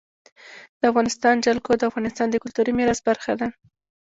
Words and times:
د 0.79 0.81
افغانستان 0.91 1.35
جلکو 1.45 1.71
د 1.77 1.83
افغانستان 1.89 2.27
د 2.29 2.35
کلتوري 2.43 2.71
میراث 2.77 2.99
برخه 3.07 3.33
ده. 3.39 3.47